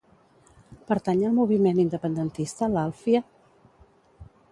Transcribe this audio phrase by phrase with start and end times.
[0.91, 3.23] Pertany al moviment independentista l'Alfie?